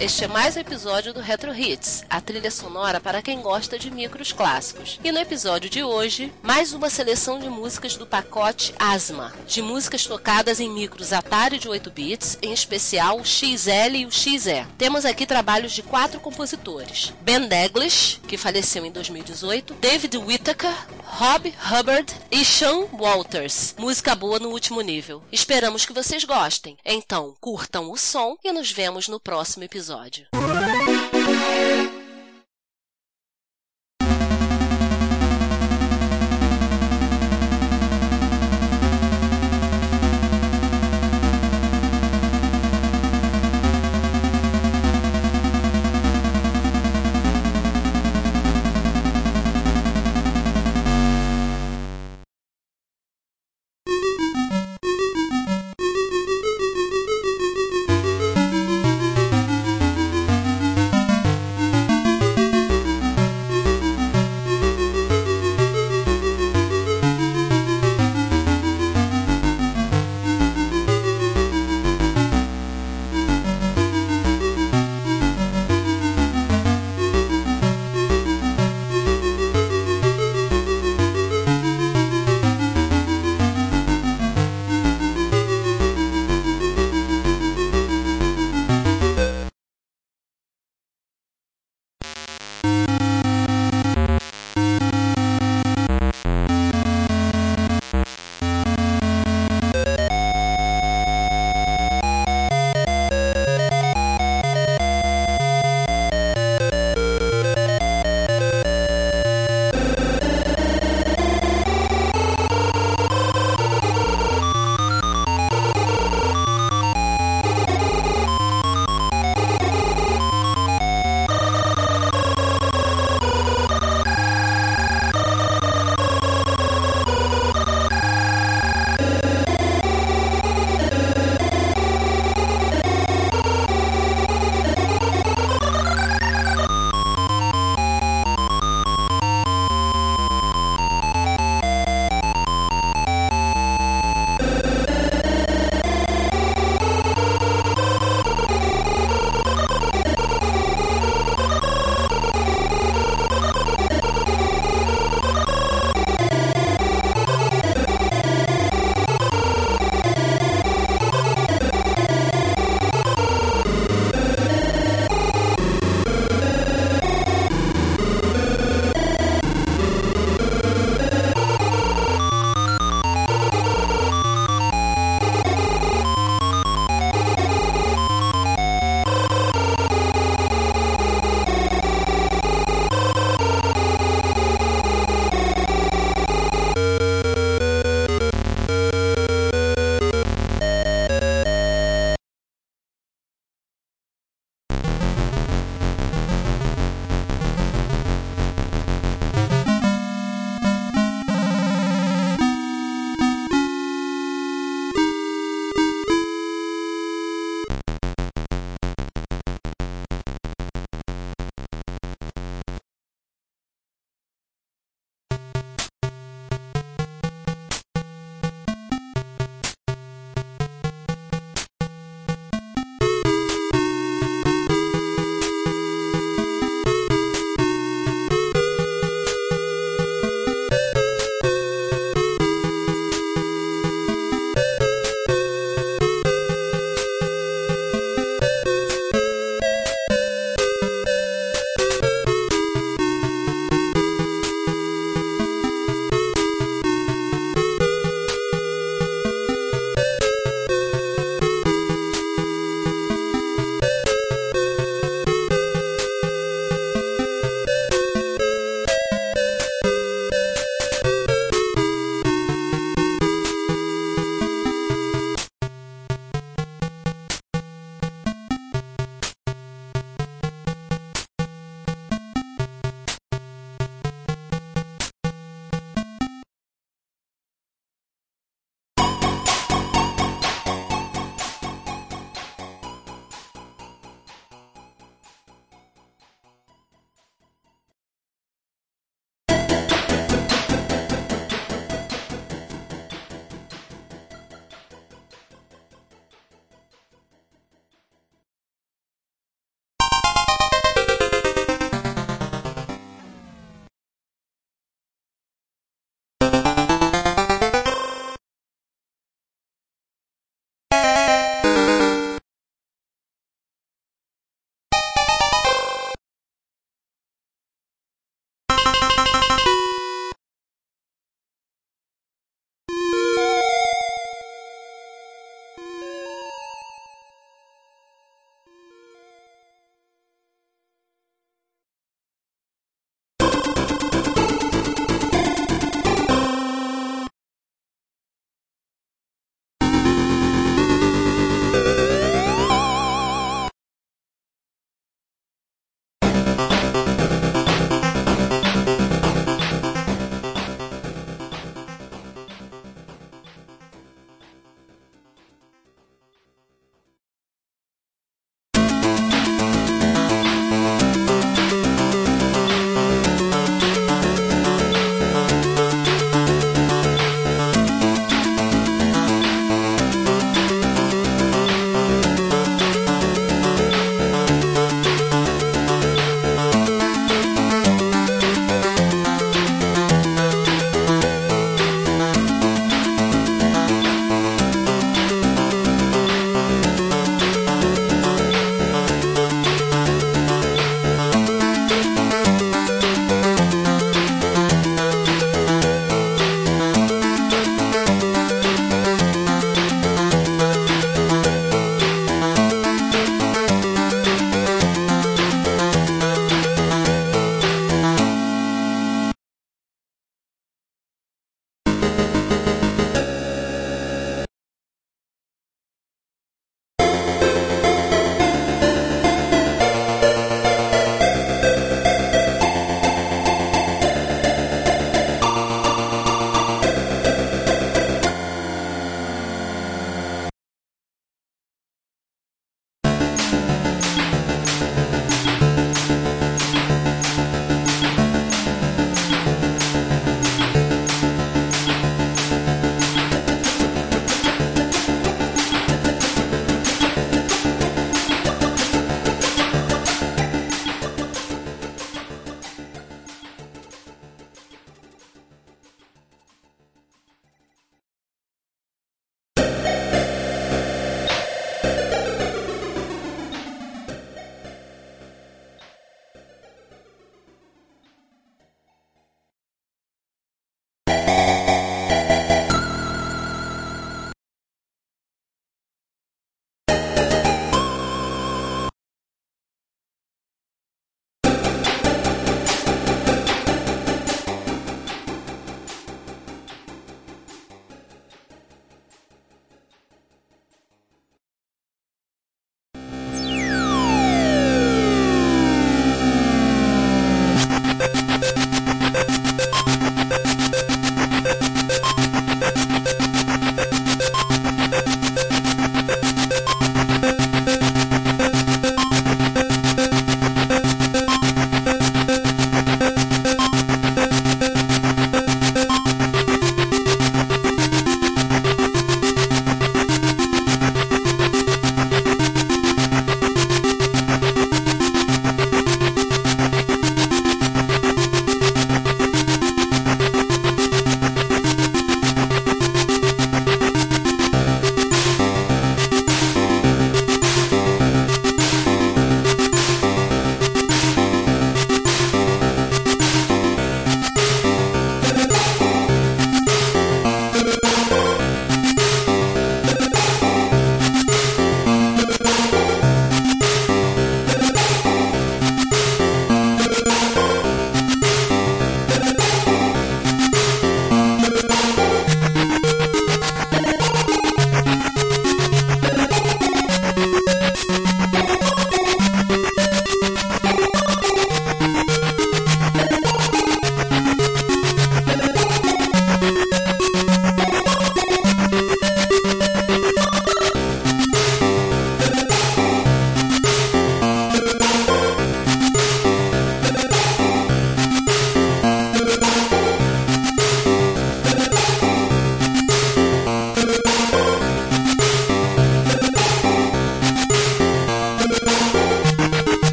Este 0.00 0.24
é 0.24 0.28
mais 0.28 0.56
um 0.56 0.60
episódio 0.60 1.12
do 1.12 1.20
Retro 1.20 1.54
Hits, 1.54 2.06
a 2.08 2.22
trilha 2.22 2.50
sonora 2.50 2.98
para 2.98 3.20
quem 3.20 3.42
gosta 3.42 3.78
de 3.78 3.90
micros 3.90 4.32
clássicos. 4.32 4.98
E 5.04 5.12
no 5.12 5.18
episódio 5.18 5.68
de 5.68 5.84
hoje, 5.84 6.32
mais 6.42 6.72
uma 6.72 6.88
seleção 6.88 7.38
de 7.38 7.50
músicas 7.50 7.96
do 7.96 8.06
pacote 8.06 8.74
Asma, 8.78 9.30
de 9.46 9.60
músicas 9.60 10.06
tocadas 10.06 10.58
em 10.58 10.70
micros 10.70 11.12
Atari 11.12 11.58
de 11.58 11.68
8 11.68 11.90
bits, 11.90 12.38
em 12.40 12.50
especial 12.50 13.20
o 13.20 13.26
XL 13.26 13.94
e 13.94 14.06
o 14.06 14.10
XE. 14.10 14.66
Temos 14.78 15.04
aqui 15.04 15.26
trabalhos 15.26 15.72
de 15.72 15.82
quatro 15.82 16.18
compositores: 16.18 17.12
Ben 17.20 17.46
Daglish, 17.46 18.20
que 18.26 18.38
faleceu 18.38 18.86
em 18.86 18.90
2018, 18.90 19.74
David 19.74 20.16
Whittaker, 20.16 20.74
Rob 21.04 21.52
Hubbard 21.70 22.14
e 22.30 22.42
Sean 22.42 22.86
Walters. 22.92 23.74
Música 23.76 24.14
boa 24.14 24.38
no 24.38 24.48
último 24.48 24.80
nível. 24.80 25.22
Esperamos 25.30 25.84
que 25.84 25.92
vocês 25.92 26.24
gostem. 26.24 26.78
Então, 26.86 27.36
curtam 27.38 27.90
o 27.90 27.98
som 27.98 28.38
e 28.42 28.50
nos 28.50 28.72
vemos 28.72 29.06
no 29.06 29.20
próximo 29.20 29.64
episódio. 29.90 30.49